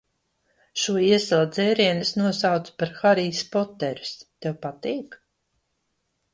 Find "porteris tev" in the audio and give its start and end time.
3.53-4.59